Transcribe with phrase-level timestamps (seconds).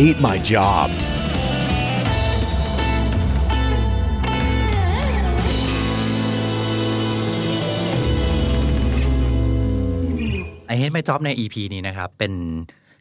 [0.00, 0.88] hate my job.
[10.72, 12.34] I Hate My Job ใน EP นี้นะครับ เป็น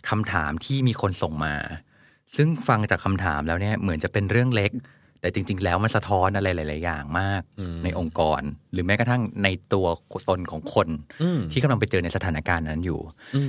[0.09, 1.55] คำถามที่มีคนส่งมา
[2.35, 4.71] ซึ่งฟังจากคำถามแล้วเนี่ยเหมือนจะเป็นเรื่องเล็ก
[5.21, 7.41] แต่จริง ๆ แล้วมันสะท้อนอะไรหลาย ๆ อย่างมาก
[7.83, 9.87] ในองค์กร หรือแม้กระทั่งในตัว
[10.29, 10.87] ตนของคน
[11.51, 13.01] ที่กำลังไปเจอในสถานการณ์นั้นอยู่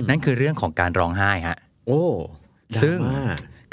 [0.09, 2.05] นั่นคือเรื่องของการร้องไห้ฮะ โอ้
[2.83, 3.23] ซึ่งดราม่า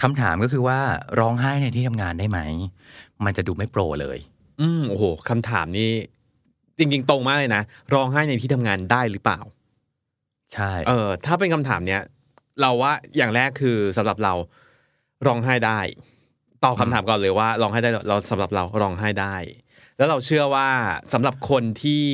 [0.03, 0.81] คำถามก็คือว่า
[1.21, 2.41] ร้องไห้ในที่ทำงานได้ไหม
[3.25, 4.19] มันจะดูไม่โปรเลย
[4.61, 5.91] อืมโอ้โหคำถามนี้
[6.79, 7.63] จริง ๆ ตรงมากเลยนะ
[7.95, 9.41] ร้องไห้ในที่ทำงานได้หรือเปล่า
[10.55, 12.03] ใช่ เออ ถ้าเป็นคำถามเนี้ย
[12.61, 14.35] เราว่าอย่างแรกคือสำหรับเรา
[15.27, 15.81] ร้องไห้ได้
[16.65, 19.37] ตอบคำถามก่อนเลยว่าร้องไห้ได้เราสำหรับเราร้องไห้ได้
[19.99, 20.69] แล้วเราเชื่อว่า
[21.13, 22.05] สำหรับคนที่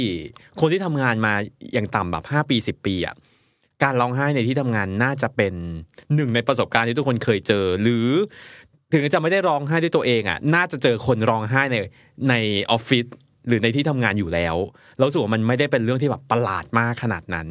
[0.60, 1.34] คนที่ทำงานมา
[1.72, 3.14] อย่างต่ำแบบห้าปีสิบปีอะ
[3.82, 5.54] การร้องไห้ในที่ทำงานน่าจะเป็น
[6.14, 8.08] หนึ่งในประสบการณ์ที่ทุกคนเคยเจอ หรือ
[8.92, 11.76] ถึงจะไม่ได้ร้องไห้ด้วยตัวเองอะ น่าจะเจอคนร้องไห้ใน
[12.28, 12.34] ใน
[12.70, 13.06] ออฟฟิศ
[13.48, 14.56] หรือในที่ทำงานอยู่แล้ว
[14.96, 17.48] เรารู้สึกว่ามันไม่ได้เป็นเรื่องที่แบบประหลาดมากขนาดนั้น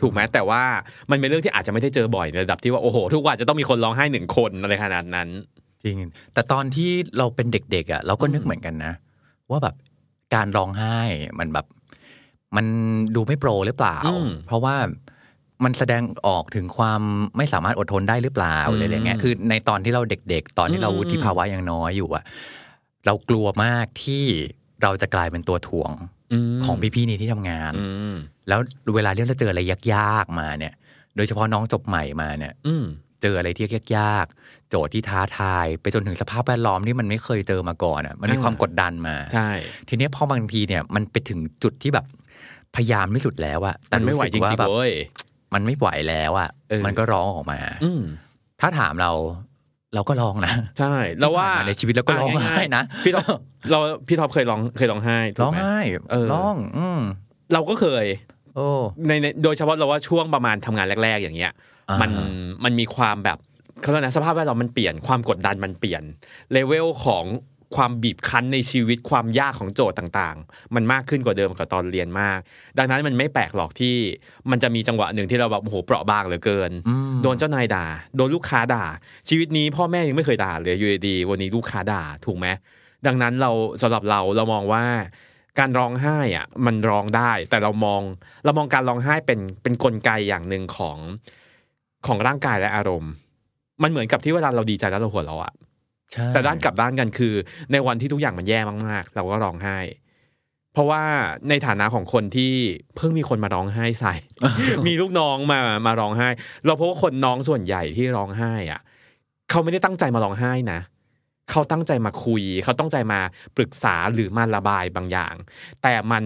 [0.00, 0.62] ถูกไหมแต่ว่า
[1.10, 5.28] มันเป็นเรื่องที่อาจจะไม่ได้เจอบ่อยในระดับที่ว่าโอ้โห ทุกวันจะต้องมีคนร้องไห้หนึ่งคนอะไรขนาดนั้น
[5.84, 5.98] จริง
[6.34, 8.92] แต่ตอนที่เราเป็นเด็กๆอะเราก็นึกเหมือนกันนะ
[9.50, 9.74] ว่าแบบ
[10.34, 10.98] การร้องไห้
[11.38, 11.66] มันแบบ
[12.56, 12.66] มัน
[13.16, 14.74] ดูไม่โปรหรือเปล่าอืมเพราะว่า
[15.64, 17.00] มันแสดงออกถึงความ
[17.36, 22.24] ไม่สามารถอดทนได้หรือเปล่าอืมอะไรอย่างเงี้ยคือในตอนที่เราเด็ก ๆ ตอนที่เราอืมวุฒิภาวะยังน้อยอยู่อะ
[23.06, 24.24] เรากลัวมากที่
[24.82, 25.92] เราจะกลายเป็นตัวถ่วง
[26.64, 28.14] ของพี่ๆในที่ทำงานอืม
[28.48, 28.60] แล้ว
[28.94, 29.60] เวลาที่เราเจออะไร
[29.94, 30.74] ยากๆมาเนี่ย
[31.16, 32.84] โดยเฉพาะน้องจบใหม่มาเนี่ย อืม
[33.22, 39.50] เจออะไรที่ยากๆโจทย์ที่ท้าทาย ไปจนถึงสภาพแวดล้อมที่มันไม่เคยเจอมาก่อนอะ มันมีอ่าความกดดันมาใช่
[39.88, 42.06] ทีเนี้ยพอบางทีเนี่ยมันไปถึงจุดที่แบบ
[42.76, 44.92] พยายามที่สุดแล้วอะแต่มันไม่ไหวสึจกริงแบๆบเว้ย
[45.54, 48.02] มันไม่ไหวแล้วอะเออมันก็ร้องออกมา อืม
[48.60, 49.12] ถ้าถามเรา
[49.94, 53.38] เราก็ร้องนะ ใช่แล้วว่าที่ผ่านมาในชีวิตเราก็ร้องไห้นะพี่ท็อป
[53.70, 55.78] เราพี่ท็อปเคยร้องเคยร้องไห้ถูกร้องไหมไห้
[56.10, 57.00] เออร้อง อืม
[57.52, 58.06] เราก็เคย
[58.56, 58.66] โอ้
[59.08, 61.52] ในในโดยเฉพาะเราว่าช่วงประมาณทำงานแรก ๆ อย่างเงี้ย
[61.90, 62.10] อ่ามัมัน
[62.64, 63.38] มันมีความแบบ
[63.80, 66.02] เขาเรียกนะสภาพแวดล้อมมันเปลี่ยนความกดดันมันเปลี่ยน
[66.52, 67.24] เลเวลของ
[67.76, 72.38] ความบีบคั้นในชีวิตความยากของโจทย์ต่างๆ มันมากขึ้นกว่าเดิมกับตอนเรียนมาก
[72.78, 73.96] ดังนั้นมันไม่แปลกหรอกที่
[74.50, 77.84] มันจะมีจังหวะหนึ่งที่เราแบบโอ้โหเปราะบางเหลือเกินอืมโดนเจ้านายด่า
[78.16, 78.84] โดนลูกค้าด่า
[79.28, 82.46] ชีวิตนี้พ่อแม่ยังไม่เคยด่าเลยอยู่ดีๆวันนี้ลูกค้าด่าถูกไหม
[83.06, 83.50] ดังนั้นเรา
[83.82, 84.84] สำหรับเราเรามองว่า
[85.58, 88.02] การร้องไห้อะมันร้องได้ แต่เรามอง
[88.44, 90.98] เรามองการร้องไห้เป็นเป็นกลไกอย่างหนึ่งของ
[92.06, 93.12] ของร่างกายและอารมณ์
[93.82, 95.67] มันเหมือนกับที่เวลาเราดีใจแล้วเราหัวเราะอะใช่
[96.28, 97.34] แต่ด้านกลับด้านกันคือ
[97.72, 99.78] ในวันที่ทุกอย่างมันแย่มากๆ เราก็ร้องไห้
[100.72, 101.02] เพราะว่า
[101.48, 102.52] ในฐานะของคนที่
[102.96, 104.14] เพิ่งมีคนมาร้องไห้ใส่
[104.86, 106.28] มีลูกน้องมามาร้องไห้
[106.66, 108.80] เราพบว่าคนน้องส่วนใหญ่ที่ร้องไห้อะ
[109.50, 110.80] เขาไม่ได้ตั้งใจมาร้องไห้นะ
[111.50, 113.20] เขาตั้งใจมาคุย เขาตั้งใจมา
[113.56, 115.34] ปรึกษาหรือมาระบายบางอย่าง
[115.82, 116.24] แต่มัน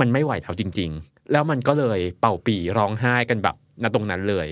[0.00, 4.48] มันไม่ไหวแล้วจริง ๆ แล้วมันก็เลยเป่าปี่ร้องไห้กันแบบณตรงนั้นเลย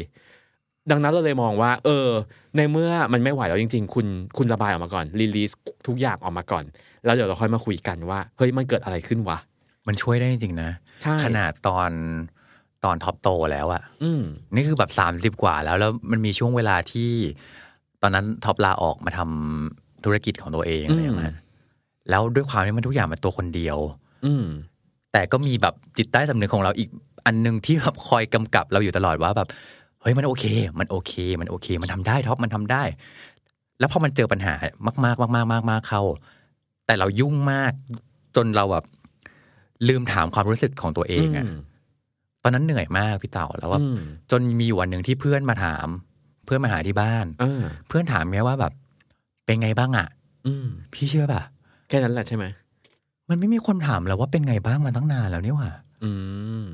[0.91, 2.09] ดังนั้นเราเลยมองว่า เออ
[2.57, 4.07] ในเมื่อมันไม่ไหวแล้วจริง ๆ คุณ
[4.37, 5.51] คุณระบายออกมาก่อน release
[5.87, 6.65] ทุกอย่างออกมาก่อน
[7.05, 9.39] แล้วเดี๋ยวเราค่อยมาคุยกันว่า เฮ้ยมันเกิดอะไรขึ้นวะ
[9.87, 10.71] มันช่วยได้จริงๆนะ
[11.03, 11.91] ใช่ขนาดตอน
[12.85, 14.23] ตอนท็อปโตแล้วอะอืม
[14.55, 17.11] นี่คือแบบสามสิบกว่าแล้วแล้วมันมีช่วงเวลาที่
[18.03, 21.35] ตอนนั้นท็อปลาออกมาทำธุรกิจของตัวเองอะไรอย่างเงี้ย
[22.11, 23.79] แล้วด้วยความที่มันทุกอย่างมันตัวคนเดียว
[24.27, 24.47] อืม
[25.13, 26.89] แต่ก็มีแบบจิตใต้สำนึกของเราอีก
[27.27, 29.49] อันหนึ่งที่แบบคอยกำกับเราอยู่ตลอดว่าแบบ
[30.05, 30.45] เฮ้ยมันโอเค
[30.79, 32.83] มันโอเค มันโอเค มันทำได้ท็อปมันทำได้
[33.79, 34.55] แล้วพอมันเจอปัญหา
[35.05, 36.03] มากๆมากๆมากๆมากๆเข้า
[36.87, 37.73] แต่เรายุ่งมาก
[38.37, 38.85] จนเราแบบ
[39.89, 41.53] ลืมถามความรู้สึกของตัวเองอะม
[42.43, 43.99] ตอนนั้นเหนื่อยมากพี่เต่าแล้วว่าอืม
[44.31, 45.87] จนมีอยู่วันหนึ่งที่เพื่อนมาถาม
[46.47, 48.73] เพื่อนมาหาที่บ้านอ่าเพื่อนถามแค่ว่าแบบ
[49.45, 50.09] เป็นไงบ้างอะ
[50.47, 51.43] อืมพี่เชื่อป่ะ
[51.89, 52.45] แค่นั้นแหละใช่ไหม
[53.31, 55.71] มันไม่มีคนถามเราว่าเป็นไงบ้างมาตั้งนานแล้วนี่หว่า
[56.05, 56.13] อื
[56.65, 56.67] ม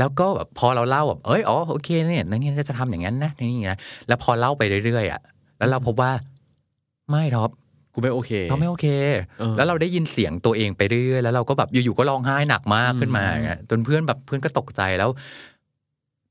[0.00, 5.20] แล้วก็แบบพอเราเล่าแบบเอ้ยอ๋อโอเคเนี่ยนี่จะทำอย่างนั้นนะนี่นะแล้วพอเล่าไปเรื่อยๆอะ
[5.58, 6.10] แล้วเราพบว่า
[7.10, 7.50] ไม่ท็อป
[7.94, 8.86] กูไม่โอเคเขาไม่โอเค
[9.38, 15.10] เออแล้วเราได้ยินเสียงตัวเองไปเรื่อยๆแล้วเราก็แบบอยู่ๆก็ร้องไห้หนักมากขึ้นมาอย่างเงี้ยจนเพื่อนแบบเพื่อนก็ตกใจแล้ว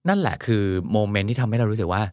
[0.10, 2.04] นั่นแหละคือโมเมนต์ที่ทำให้เรารู้สึกว่า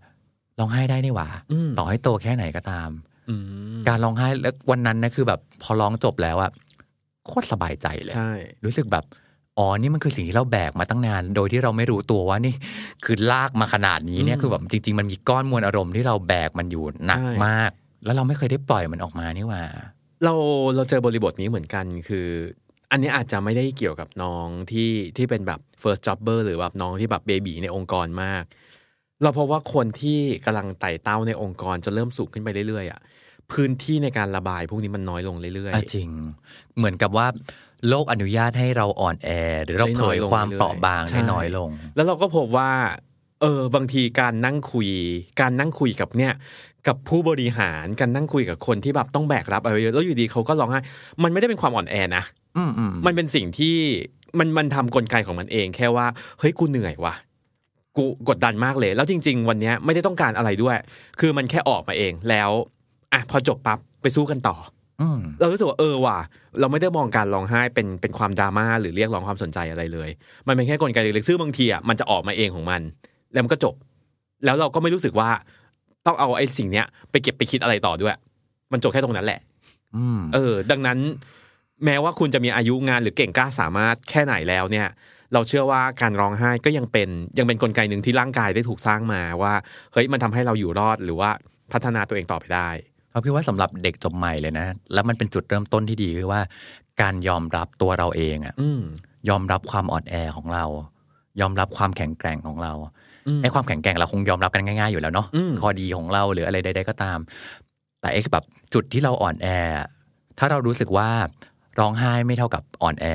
[0.58, 2.90] ร้องไห้ได้นี่หว่าอืมต่อให้โตแค่ไหนก็ตาม
[3.28, 3.34] อื
[3.76, 6.50] มการร้องไห้แล้ววันนั้นนะคือแบบ พอร้องจบแล้วอะ
[7.26, 8.30] โคตรสบายใจเลยใช่
[8.64, 9.04] รู้สึกแบบ
[9.58, 12.54] อ๋อ นี่มันคือสิ่งที่เราแบกมาตั้งนาน โดยที่เราไม่รู้ตัวว่านี่
[13.04, 17.70] คือลากมาขนาดนี้เนี่ยอืมคือแบบจริง ๆ มันมีก้อนมวลอารมณ์ที่เราแบกมันอยู่หนักใช่มาก
[18.04, 19.64] แล้วเราไม่เคยได้ปล่อยมันออกมานี่หว่า
[20.24, 20.34] เรา
[20.76, 22.28] เราเจอบริบทนี้เหมือนกันคือ
[22.90, 28.44] อันนี้อาจจะไม่ได้เกี่ยวกับน้องที่ที่เป็นแบบ first jobber หรือแบบน้องที่แบบเบบีในองค์กรมาก
[29.22, 33.00] เราพบว่าคนที่กำลังไต่เต้าในองค์กรจะเริ่มสูงขึ้นไปเรื่อยๆอะ
[33.52, 36.10] พื้นที่ในการระบายพวกนี้มันน้อยลงเรื่อยอะจริง
[36.76, 37.26] เหมือนกับว่า
[37.88, 39.28] โลกอนุญาตให้เราอ่อนแอ
[39.64, 42.70] หรือเราให้เผน้อยยลงความเรื่อยๆเปราะบางใช่ให้น้อยลงๆแล้วเราก็พบว่า
[43.40, 44.88] เออบางทีการนั่งคุย
[45.40, 46.32] การนั่งคุยกับเนี่ย
[46.86, 50.80] กับผู้บริหารการนั่งคุยกับคนที่แบบต้องแบกรับอะไรเยอะแล้วอยู่ดีเขาก็ร้องไห้
[51.22, 52.24] มันไม่ได้เป็นความอ่อนแอนะ
[52.56, 53.76] อืมอืมมันเป็นสิ่งที่
[54.38, 56.06] มันมันทำกลไกของมันเองแค่ว่า
[56.38, 57.14] เฮ้ยกูเหนื่อยว่ะ
[57.96, 60.76] กูกดดันมากเลย แล้วจริง ๆ วันเนี้ยไม่ได้ต้องการอะไรด้วย
[61.20, 62.50] คือมันแค่ออกมาเองแล้ว
[63.12, 64.75] อะพอจบปั๊บไปสู้กันต่ออืม
[65.40, 66.18] เรารู้สึกว่าเออว่ะ
[66.60, 70.10] เราไม่ได้มองการร้องไห้เป็นเป็นความดราม่าหรือเรียกร้องความสนใจอะไรเลย
[70.46, 72.80] มันเป็นแค่กลไกเล็กๆซึ่งบางทีอะมันจะออกมาเองของมัน
[73.32, 73.74] แล้วมันก็จบ
[74.44, 75.30] แล้วเราก็ไม่รู้สึกว่า
[76.06, 78.14] ต้องเอาไอ้สิ่งเนี้ยไปเก็บไปคิดอะไรต่อด้วย
[78.72, 79.40] มันจบแค่ตรงนั้นแหละ
[79.96, 80.98] อืมเออ ดังนั้น
[81.84, 84.88] แม้ว่าคุณจะมีอายุงานหรือเก่งกล้าสามารถแค่ไหนแล้วเนี่ย
[85.32, 87.08] เราเชื่อว่าการร้องไห้ก็ยังเป็น
[87.38, 89.54] ยังเป็นกลไกหนึ่งที่ร่างกายได้ถูกสร้างมาว่า
[89.92, 91.30] เฮ้ยมันทำให้เราอยู่รอดหรือว่า
[91.72, 92.70] พัฒนาตัวเองต่อไปได้
[93.16, 96.40] เราคิดว่าสำหรับเด็กจบใหม่เลยนะ แล้วมันเป็นจุดเริ่มต้นที่ดีคือว่า
[97.02, 98.82] การยอมรับตัวเราเองอะอืม
[99.28, 100.64] ยอมรับความอ่อนแอของเรา
[101.40, 102.72] ยอมรับความแข็งแกร่งของเรา
[103.28, 107.18] อืมไอ้ความแข็งแกร่งเราคงยอมรับกันง่ายๆอยู่แล้วเนาะอืมข้อดีของเราหรืออะไรใด ๆ ก็ตาม
[108.00, 109.48] แต่ไอ้แบบจุดที่เราอ่อนแอ
[110.38, 111.10] ถ้าเรารู้สึกว่า
[111.78, 113.06] ร้องไห้ไม่เท่ากับอ่อนแอ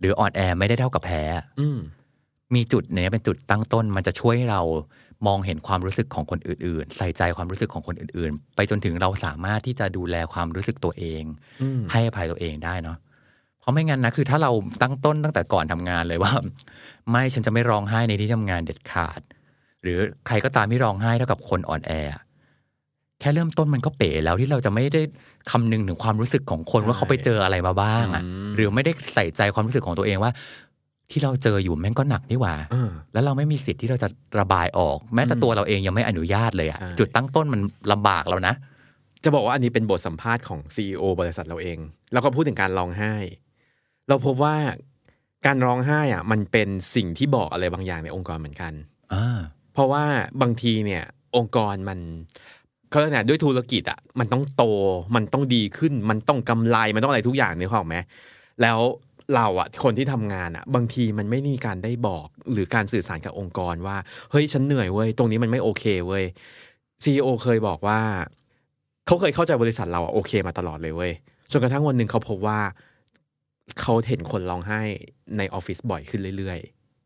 [0.00, 1.22] หรืออ่อนแอไม่ได้เท่ากับแพ้
[1.60, 1.78] อืม
[2.54, 4.62] มีจุดเนี้ยเป็นจุดตั้งต้นมันจะช่วยให้เรา
[5.26, 11.22] มองเห็นความรู้สึกของคนอื่น ๆ ใส่ใจความรู้สึกของคนอื่น ๆ ไปจนถึงเราสามารถที่จะดูแลความรู้สึกตัวเอง
[11.62, 12.96] อืมให้อภัยตัวเองได้เนาะ
[13.60, 14.50] เพราะไม่งั้นนะคือถ้าเรา
[14.82, 16.32] ตั้งต้นตั้งแต่ก่อนทำงานเลยว่า
[17.10, 19.20] ไม่ฉันจะไม่ร้องไห้ในที่ทำงานเด็ดขาด
[19.82, 21.92] หรือใครก็ตามที่ร้องไห้เท่ากับคนอ่อนแอ
[23.20, 25.02] แค่เริ่มต้นมันก็เป๋แล้วที่เราจะไม่ได้
[25.50, 30.32] คำนึงถึงความรู้สึกของคนใช่ว่าเขาไปเจออะไรมาบ้างอะอืมหรือไม่ได้ใส่ใจความรู้สึกของตัวเองว่า
[31.10, 34.08] ที่เราเจออยู่แม่งก็หนักนี่หว่าอ่า แล้วเราไม่มีสิทธิ์ที่เราจะ
[34.40, 37.60] ระบายออก แม้แต่อืมตัวเราเองยังไม่อนุญาตเลยอะใช่จุดตั้งต้นมัน
[37.92, 38.54] ลำบากแล้วนะ
[39.24, 41.78] จะบอกว่าอันนี้เป็นบทสัมภาษณ์ของ CEO บริษัทเราเอง
[42.12, 43.14] แล้วก็พูดถึงการร้องไห้
[44.08, 44.56] เราพบว่า
[45.46, 48.72] การร้องไห้อะมันเป็นสิ่งที่บอกอะไรบางอย่างในองค์กรเหมือนกัน
[49.12, 49.38] อ่า
[49.72, 50.04] เพราะว่า
[50.42, 51.04] บางทีเนี่ย
[51.36, 51.98] องค์กรมัน
[52.90, 54.64] เขาเรียกไงด้วยธุรกิจอะมันต้องโต
[55.14, 57.96] มันต้องดีขึ้น มันต้องกำไรมันต้องอะไรทุกอย่างเนี่ยหรอกไหม
[58.62, 58.78] แล้ว
[59.34, 63.96] เราอะคนที่ทำงานอะบางทีมันไม่มีการได้บอกหรือการสื่อสารกับองค์กรว่า
[64.30, 66.24] เฮ้ยฉันเหนื่อยเว้ยตรงนี้มันไม่โอเคเว้ย
[67.02, 68.00] ซีอเคยบอกว่า
[69.06, 71.12] เขาเคยเข้าใจบริษัทเราอะโอเคมาตลอดเลยเว้ย
[71.50, 72.60] จนกระทั่งวันหนึ่งเขาพบว่า
[73.80, 74.80] เขาเห็นคนร้องไห้
[75.36, 76.58] ในออฟฟิศบ่อยขึ้นเรื่อย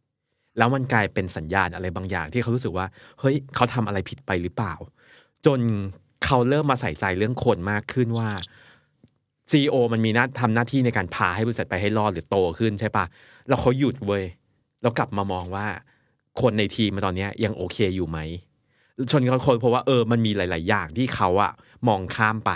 [0.07, 2.87] ๆ แล้วมันกลายเป็นสัญญาณอะไรบางอย่างที่เขารู้สึกว่า
[3.21, 4.75] เฮ้ยเขาทำอะไรผิดไปหรือเปล่า
[5.47, 5.61] จน
[6.25, 8.29] เขาเริ่มมาใส่ใจเรื่องคนมากขึ้นว่า
[9.51, 13.05] ซีโอมันมีหน้าทำหน้าที่ในการพาให้บริษัทไปให้รอดหรือโตขึ้นใช่ปะ
[13.49, 14.25] แล้วเขาหยุดเว้ย
[14.83, 15.67] แล้วกลับมามองว่า
[16.41, 18.19] คนในทีมตอนนี้ยังโอเคอยู่ไหม
[19.13, 21.53] ชนเขาคนเพราะว่าเออมันมีหลาย ๆ อย่างที่เขาอะ
[21.89, 22.53] มองข้ามไป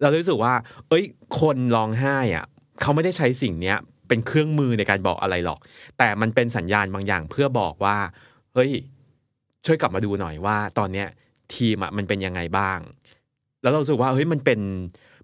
[0.00, 0.54] เรารู้สึกว่า
[0.88, 1.04] เอ้ย
[1.40, 2.46] คนร้องไห้อะ
[2.80, 3.76] เขาไม่ได้ใช้สิ่งเนี้ย
[4.08, 5.58] เป็นเครื่องมือในการบอกอะไรหรอก
[5.98, 7.96] แต่มันเป็นสัญญาณบางอย่างเพื่อบอกว่า
[8.54, 8.70] เฮ้ย
[9.66, 11.08] ช่วยกลับมาดูหน่อยว่า ตอนเนี้ย
[11.54, 12.78] ทีมอะมันเป็นยังไงบ้าง
[13.62, 14.60] แล้วเราสึกว่าเฮ้ยมันเป็น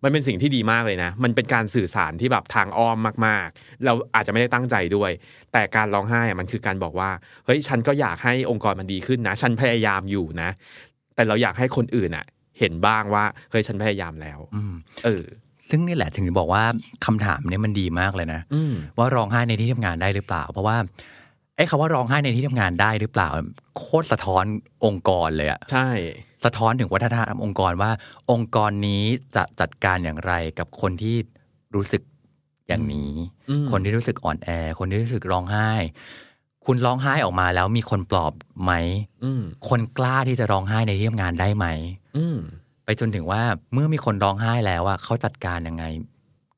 [0.04, 5.10] มันเป็นสิ่งที่ดีมากเลยนะ มันเป็นการสื่อสารที่แบบทางอ้อมมากๆ เราอาจจะไม่ได้ตั้งใจด้วย
[5.52, 7.10] แต่การร้องไห้อะมันคือการบอกว่า
[7.46, 10.50] เฮ้ย ฉันก็อยากให้องค์กรมันดีขึ้นนะ ฉันพยายามอยู่นะ
[11.14, 12.24] แต่เราอยากให้คนอื่นอะ
[12.58, 15.24] เห็นบ้างว่า เฮ้ย ฉันพยายามแล้ว อืมเออ
[15.70, 16.64] ซึ่งนี่แหละถึงบอกว่า
[17.06, 20.76] คำถามเนี้มันดีมากเลยนะอืมว่าร้องไห้ในที่ทำงานได้หรือเปล่า เพราะว่า
[21.56, 23.28] ไอ้คำว่าร้องไห้ในที่ทำงานได้หรือเปล่า
[23.78, 24.44] โคตรสะท้อน
[24.84, 25.88] องค์กรเลยอะใช่
[26.44, 27.90] สะท้อนถึงวัฒนธรรมองค์กรว่า
[28.30, 29.02] องค์กรนี้
[29.36, 31.16] จะจัดการอย่างไรกับคนที่
[31.74, 32.02] รู้สึก
[32.68, 33.12] อย่างนี้
[33.50, 34.48] อืมคนที่รู้สึกอ่อนแอ
[34.78, 35.70] คนที่รู้สึกร้องไห้
[36.66, 38.32] คุณร้องไห้ออกมาแล้วมีคนปลอบ
[38.62, 38.72] ไหม
[39.24, 41.66] อืมคนกล้าที่จะร้องไห้ในที่ทำงานได้ไหม
[42.16, 42.36] อืม
[42.84, 45.84] ไปจนถึงว่าเมื่อมีคนร้องไห้แล้วอะเขาจัดการยังไง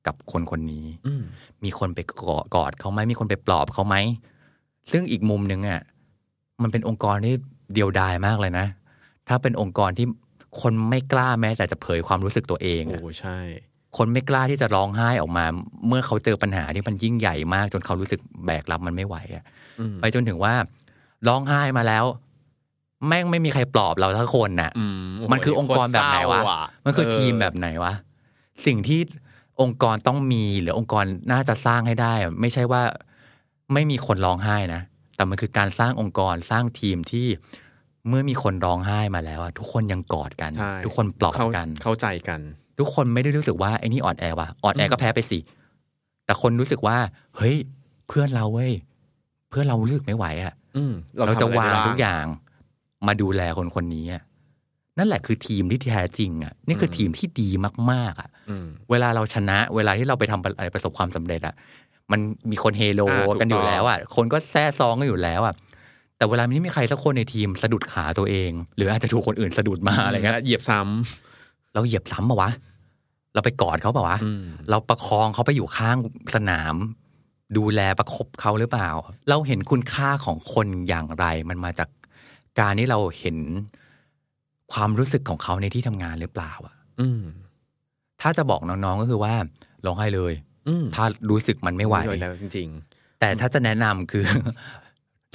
[0.06, 1.22] กับคนคนนี้อืม
[1.64, 3.96] มีคนไปกอดกอดเขาไหมมีคนไปปลอบเขาไหม
[4.90, 5.80] ซึ่งอีกมุมหนึ่งอะ
[6.62, 7.34] มันเป็นองค์กรที่
[7.74, 8.66] เดียวดายมากเลยนะ
[9.28, 10.06] ถ้าเป็นองค์กรที่
[10.61, 13.38] คนไม่กล้าแม้แต่จะเผยความรู้สึกตัวเองโอ้อะใช่
[13.97, 15.45] คนไม่กล้าที่จะร้องไห้ออกมา
[15.88, 19.45] เมื่อเขาเจอปัญหาที่มันยิ่งใหญ่มาก จนเขารู้สึกแบกรับมันไม่ไหวอะ
[19.80, 20.54] อืมไปจนถึงว่า
[21.28, 22.04] ร้องไห้มาแล้ว
[23.09, 27.92] แม่งไม่มีใครปลอบเราทั้งคนน่ะอืมโโมันคือองค์กรแบบไหนวะโคตรเศร้าอมันคือเทีมแบบไหนวะ
[28.66, 29.00] สิ่งที่
[29.61, 32.83] องค์กรต้องมีหรือองค์กรน่าจะสร้างให้ได้อะไม่ใช่ว่า
[33.73, 34.83] ไม่มีคนร้องไห้นะ
[35.16, 37.26] แต่มันคือการสร้างองค์กรสร้างทีมที่
[38.08, 42.40] เมื่อมีคนร้องไห้มาแล้วอะทุกคนยังกอดกัน ใช่ทุกคนปลอบเข้ากัน เข้าใจกัน
[42.78, 45.38] ทุกคนไม่ได้รู้สึกว่าไอ้นี่อ่อนแอว่ะอ่อนแอก็แพ้ไปสิ
[46.25, 46.96] แต่คนรู้สึกว่า
[47.36, 47.56] เฮ้ย
[48.08, 48.72] เพื่อนเราเว้ย
[49.50, 52.25] เพื่อนเราเลือกไม่ไหวอะอืมเราจะทำอไรวางได้บ้ ทุกอย่าง
[53.06, 54.22] มาดูแลคนคนนี้อะ
[54.98, 57.48] นั่นแหละคือทีมที่แท้จริงอะนี่คือทีมที่ดี
[57.90, 61.54] มากๆอะ อืม เวลาเราชนะเวลาที่เราไปทำอะไรประสบความสำเร็จอะ
[62.12, 62.20] มัน
[62.50, 65.54] มีคนเฮโลอ่าถูกกันอยู่ต้องแล้วอะคนก็แซ่ซองกันอยู่แล้วอะ
[66.16, 70.80] แต่เวลาไม่มีใครสักคนในทีมสะดุดขาตัวเอง หรืออาจจะถูกคนอื่นสะดุดมาอะไรเงี้ยเหยียบซ้
[71.75, 72.50] เราเหยียบซ้ำปะวะ
[73.35, 75.96] เราไปกอดเขาปะวะำอืมเราประคองเขาไปอยู่ข้าง
[76.35, 76.75] สนาม
[77.56, 78.90] ดูแลประคบเขาหรือเปล่า
[79.28, 81.88] เราเห็นคุณค่าของคนอย่างไร มันมาจาก
[82.61, 83.37] การที่เราเห็น
[84.73, 87.23] ความรู้สึกของเขาในที่ทำงานหรือเปล่าอะอืม
[88.20, 89.35] ถ้าจะบอกน้องๆก็คือว่า
[89.87, 90.32] ร้องไห้เลย
[90.68, 92.68] อืมถ้ารู้สึกมันไม่ไหวแล้วจริง
[93.20, 94.25] แต่ถ้าจะแนะนำคือ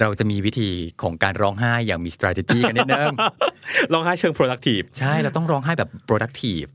[0.00, 0.70] เราจะมีวิธี
[1.02, 6.68] ของการร้องไห้อย่างมี strategy กันนิดนึงๆร้องไห้เชิง productive ใช่เราต้องร้องไห้แบบ productive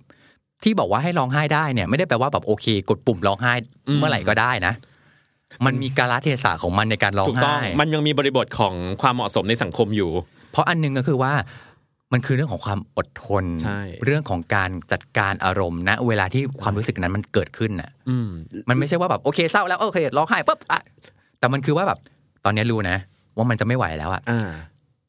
[0.64, 3.54] ที่บอกว่าให้ร้องไห้ได้เนี่ย ไม่ได้แปลว่าแบบโอเค กดปุ่มร้องไห้
[3.88, 4.74] อืมเมื่อไหร่ก็ได้นะ
[5.66, 10.12] มันมีกาลเทศะของมันในการร้องถูกต้อไห้งมันยังมีบริบทของความเหมาะสมในสังคมอยู่
[10.52, 11.34] เพราะอันหนึงก็คือว่า
[12.14, 18.30] มันคือเรื่องของความอดทนใช่เรื่องของการจัดการอารมณ์ณเวลาที่ความรู้สึกนั้นมันเกิดขึ้นน่ะอืม
[18.70, 20.82] มันไม่ใช่ว่าแบบโอเคเศร้าแล้วโอเคร้องไห้ปุ๊บอะ
[21.40, 22.00] แต่มันคือว่าแบบ
[22.48, 22.98] ตอนนี้รู้นะ
[23.38, 24.50] ว่ามันจะไม่ไหวแล้วอะอ่า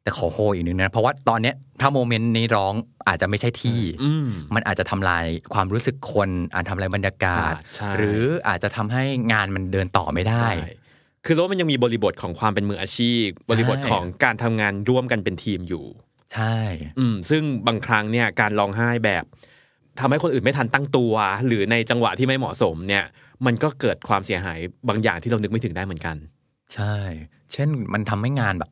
[0.02, 2.75] แต่ขอโฮอีกนึงนะ เพราะว่าตอนเนี้ยถ้าโมเมนต์นี้ร้อง
[3.09, 10.54] อาจจะไม่ใช่ที่ อืม มันอาจจะทำลายความรู้สึกคน อาจทำลายบรรยากาศ อ่าใช่ หรืออาจจะทำให้งานมันเดินต่อไม่ได้ ใช่
[11.25, 15.85] คือแล้วมันยังมีบริบทของความเป็นมืออาชีพ บริบทของการทำงานร่วมกันเป็นทีมอยู่
[16.35, 16.57] ใช่
[16.99, 19.25] อืมซึ่งบางครั้งเนี่ยการร้องไห้แบบ
[20.00, 21.14] ทำให้คนอื่นไม่ทันตั้งตัว
[21.47, 23.04] หรือในจังหวะที่ไม่เหมาะสมเนี่ย
[23.47, 26.16] มันก็เกิดความเสียหายบางอย่างที่เรานึกไม่ถึงได้เหมือนกัน
[26.75, 26.94] ใช่
[27.52, 28.70] เช่นมันทำให้งานแบบ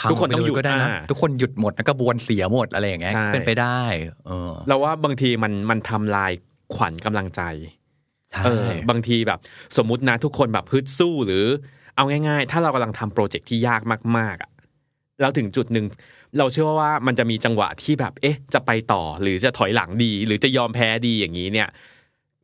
[0.00, 3.82] พังทุกคนต้องหยุดไปเลก็ได้นะอ่าทุกคนหยุดหมดแล้วกระบวนเสียหมดอะไรอย่างเงี้ยใช่เป็นไปได้
[4.26, 6.32] เออเราว่าบางทีมันมันทำลาย
[6.74, 7.42] ขวัญกำลังใจ
[8.30, 9.38] ใช่เออบางทีแบบ
[9.76, 11.44] สมมุตินะทุกคนแบบฮึดสู้หรือ
[11.96, 13.80] เอาง่าย ๆ ถ้าเรากำลังทำโปรเจกต์ที่ยาก
[14.18, 14.50] มากๆอะ
[15.20, 15.86] แล้วถึงจุดหนึ่ง
[16.38, 21.68] เราเชื่อว่ามันจะมีจังหวะที่แบบ เอ๊ะ จะไปต่อหรือจะถอยหลังดี หรือจะยอมแพ้ดีอย่างนี้เนี่ย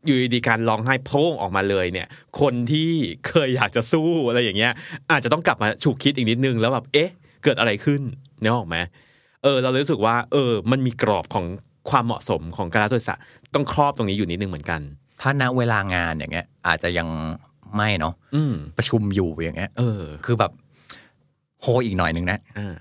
[0.07, 2.09] อยู่ดีๆการร้องไห้โพร่งออกมาเลยเนี่ย
[2.41, 2.91] คนที่
[3.29, 4.73] เคยอยากจะสู้อะไรอย่างเงี้ย
[5.11, 7.11] อาจจะต้องกลับมาฉุกคิดอีกนิดนึงแล้วแบบเอ๊ะ
[7.45, 8.01] เกิดอะไรขึ้น
[8.41, 8.77] เนี่ยออกไหม
[9.43, 11.45] เออ เราเลยรู้สึกว่า เออ มันมีกรอบของ
[11.91, 13.25] ความเหมาะสมของการรัฐศาสตร์
[13.55, 14.81] ต้องครอบตรงนี้อยู่นิดนึงเหมือนกัน
[15.21, 17.09] ถ้าณเวลางานอย่างเงี้ย อาจจะยัง
[17.77, 20.53] ไม่เนาะอืมประชุมอยู่อย่างเงี้ยเออ คือแบบ
[21.63, 22.75] โฮอีกหน่อยหนึ่งนะอ่า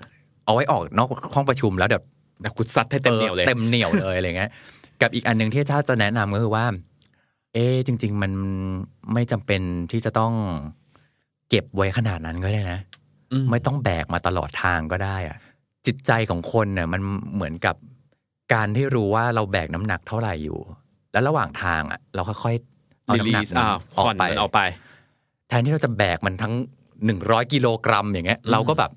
[0.44, 2.02] เอาไว้ออกนอกห้องประชุมแล้วเดี๋ยว
[2.42, 4.50] แบบกุดซัดให้เต็มเหนียวเลยเต็มเหนียวเลยอะไรเงี้ย
[5.00, 6.64] กับอีกอันหนึ่งที่ถ้าจะแนะนำก็คือว่า
[7.54, 8.32] เอ๊ะจริง ๆ มัน
[9.12, 10.32] ไม่จำเป็นที่จะต้อง
[11.48, 12.80] เก็บไว้ขนาดนั้นก็ได้นะ
[13.32, 15.36] อืมไม่ต้องแบกมาตลอดทางก็ได้อะ
[15.86, 17.00] จิตใจของคนเนี่ยมัน
[17.34, 17.76] เหมือนกับ
[18.54, 20.58] การที่รู้ว่าเราแบกน้ำหนักเท่าไหร่อยู่
[21.12, 24.60] แล้วระหว่างทางอะ เราค่อยๆเอารีน้ำหนัลีกสนั้นอ่าออผ่อกนไปมันออกไป
[25.48, 26.54] แทนที่เราจะแบกมันทั้ง
[27.04, 28.90] หนึ่งร้อยกิโลกรัมอย่างเงี้ย เราก็แบบ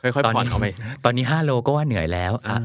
[0.00, 0.66] ค่อยตอนๆผ่อนนี้เอาไป
[1.04, 2.60] ตอนนี้ห้าโลก็ว่าเหนื่อยแล้วอะอ่า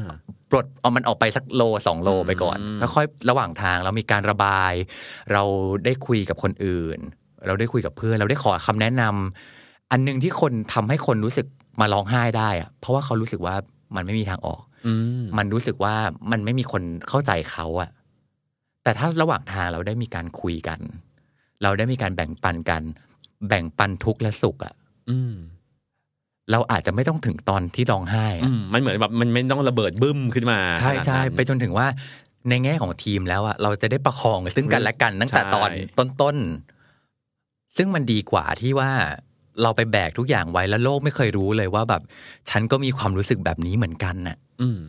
[0.52, 4.72] ปลดเอามันออกไปสักโลสองโลไปก่อนอืมแล้วค่อยระหว่างทางเรามีการระบาย
[5.32, 5.42] เรา
[5.84, 6.98] ได้คุยกับคนอื่น
[7.46, 11.46] เราได้คุยกับเพื่อน เราได้ขอคำแนะนำอันหนึงที่คนทำให้คนรู้สึก
[11.80, 13.54] มาร้องไห้ได้อะเพราะว่าเขารู้สึกว่า
[13.96, 15.94] มันไม่มีทางออกอืมมันรู้สึกว่า
[16.32, 17.90] มันไม่มีคนเข้าใจเขาอะ
[18.82, 20.80] แต่ถ้าระหว่างทางเราได้มีการคุยกัน
[21.62, 22.82] เราได้มีการแบ่งปันกัน
[23.48, 24.74] แบ่งปันทุกข์และสุขอะ
[25.10, 25.34] อืม
[26.52, 31.86] เราอาจจะไม่ต้องถึงตอนที่ร้องไห้อะอืมมันเหมือนแบบมันไม่ต้องระเบิดบึ้มขึ้นมา ใช่ขนาดใช่นั้นไปจนถึงว่า
[32.48, 35.52] ในแง่ของทีมแล้วอะเราจะได้ประคองซึ่งกันและกันตั้งแต่ใช่
[35.98, 38.90] ตอนต้นๆ ซึ่งมันดีกว่าที่ว่า
[39.62, 42.02] เราไปแบกทุกอย่างไว้แล้วโลกไม่เคยรู้เลยว่าแบบ
[42.50, 44.80] ฉันก็มีความรู้สึกแบบนี้เหมือนกันน่ะ อืม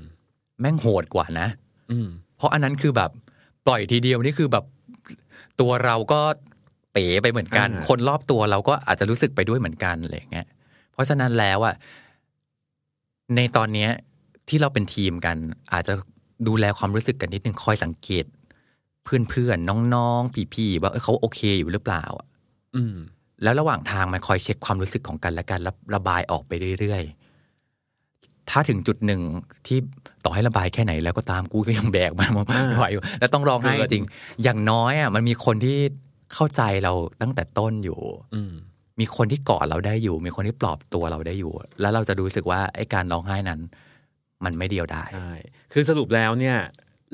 [0.60, 1.48] แม่งโหดกว่านะ
[1.92, 3.12] อืม เพราะอันนั้นคือแบบ
[3.66, 4.66] ปล่อยทีเดียวนี่คือแบบ
[5.62, 6.22] ตัวเราก็
[6.94, 10.48] เป๋ไปเหมือนกันอ่าคนรอบตัวเราก็อาจจะรู้สึกไปด้วยเหมือนกันอะไรอย่างเงี้ย
[10.94, 11.76] เพราะฉะนั้นแล้วอะ
[13.36, 13.90] ในตอนเนี้ย
[14.50, 15.38] ที่เราเป็นทีมกัน
[15.74, 15.94] อาจจะ
[16.48, 18.26] ดูแลความรู้สึกกันนิดนึงคอยสังเกต
[19.04, 22.28] เพื่อนๆน้องๆพี่ๆว่าเอ้ยเขาโอเคอยู่หรือเปล่าอะ
[22.76, 22.96] อืม
[23.44, 29.22] แล้วระหว่างทางมันคอยเช็คความรู้สึกของกันและกันแล้วระบายออกไปเรื่อยๆถ้าถึงจุดหนึ่ง
[29.68, 29.78] ที่
[30.26, 32.30] ต่อให้ระบายแค่ไหนแล้วก็ตามกูก็ยังแบกมัน
[32.68, 35.78] ไม่ไหวอยู่แล้วต้องร้องไห้เกินจริงๆอย่างน้อยอะมันมีคนที่
[36.34, 38.00] เข้าใจเราตั้งแต่ต้นอยู่
[38.36, 38.42] อื
[39.00, 43.60] มีคนที่กอดเราได้อยู่ มีคนที่ปลอบตัวเราได้อยู่ แล้วเราจะรู้สึกว่าไอ้การร้องไห้นั้น
[44.46, 45.34] มันไม่เดียวดายใช่
[45.74, 46.58] คือสรุปแล้วเนี่ย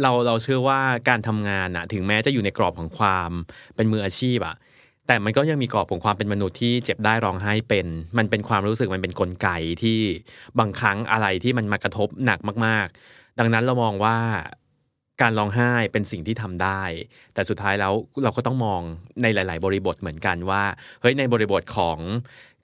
[0.01, 3.29] เราเราเชื่อว่าการทำงานอะถึงแม้จะอยู่ในกรอบของความ
[3.75, 4.55] เป็นมืออาชีพอะ
[5.07, 9.49] แต่มันก็ยังมีกรอบของความเป็นมนุษย์ที่เจ็บได้ร้องไห้เป็น มันเป็นความรู้สึกมันเป็นนกลไก
[9.83, 9.99] ที่
[10.59, 14.17] บางครั้งอะไรที่มันมากระทบหนักมาก ๆ ดังนั้นเรามองว่า
[15.21, 16.81] การร้องไห้เป็นสิ่งที่ทำได้
[17.33, 18.81] แต่สุดท้ายแล้วเราก็ต้องมอง
[19.21, 20.63] ในหลาย ๆ บริบทเหมือนกันว่า
[21.01, 21.97] เฮ้ยในบริบทของ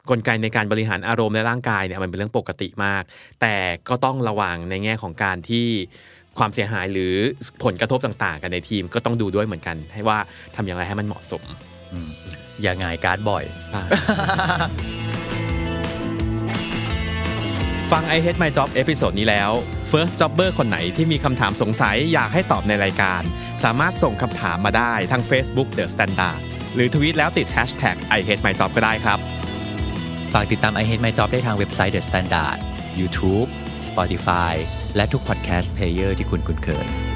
[0.09, 3.03] กลไกในการบริหารอารมณ์และร่างกายเนี่ยมันเป็นเรื่องปกติมาก
[3.41, 3.55] แต่
[3.89, 5.67] ก็ต้องระวังในแง่ของการที่
[6.37, 7.13] ความเสียหายหรือ
[7.63, 10.17] ผลกระทบต่างๆ กันในทีมก็ต้องดูด้วยเหมือนกัน ให้ว่า
[10.55, 11.43] ทำอย่างไรให้มันเหมาะสม
[11.93, 12.09] อืม
[12.61, 13.43] อย่าหงายการ์ดบ่อย
[17.91, 19.51] ฟัง I Hate My Job episode นี้แล้ว
[19.91, 23.21] First Jobber คนไหนที่มีคำถามสงสัยอยากให้ตอบในรายการ
[23.63, 26.39] สามารถส่งคำถามมาได้ทาง Facebook The Standard
[26.75, 29.19] หรือทวีตแล้วติด Hashtag I Hate My Job ก็ได้ครับ
[30.33, 32.57] ฝากติดตาม I Hate My Job ได้ทางเว็บไซต์ The Standard
[32.99, 33.47] YouTube
[33.89, 34.53] Spotify
[34.95, 37.14] และทุก podcast player ที่คุณคุ้นเคย